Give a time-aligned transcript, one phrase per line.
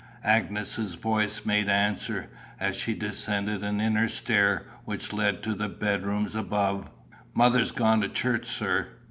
[0.23, 2.27] Agnes's voice made answer,
[2.59, 6.89] as she descended an inner stair which led to the bedrooms above
[7.35, 8.87] "Mother's gone to church, sir."